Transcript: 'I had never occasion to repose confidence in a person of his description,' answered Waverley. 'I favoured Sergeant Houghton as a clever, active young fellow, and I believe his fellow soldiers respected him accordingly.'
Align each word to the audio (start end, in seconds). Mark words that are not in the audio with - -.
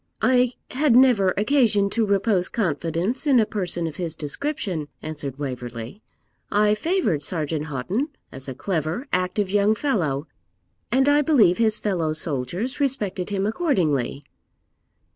'I 0.23 0.53
had 0.71 0.95
never 0.95 1.31
occasion 1.37 1.87
to 1.91 2.07
repose 2.07 2.49
confidence 2.49 3.27
in 3.27 3.39
a 3.39 3.45
person 3.45 3.85
of 3.85 3.97
his 3.97 4.15
description,' 4.15 4.87
answered 5.03 5.37
Waverley. 5.37 6.01
'I 6.51 6.73
favoured 6.73 7.21
Sergeant 7.21 7.65
Houghton 7.65 8.09
as 8.31 8.47
a 8.47 8.55
clever, 8.55 9.05
active 9.13 9.51
young 9.51 9.75
fellow, 9.75 10.25
and 10.91 11.07
I 11.07 11.21
believe 11.21 11.59
his 11.59 11.77
fellow 11.77 12.13
soldiers 12.13 12.79
respected 12.79 13.29
him 13.29 13.45
accordingly.' 13.45 14.23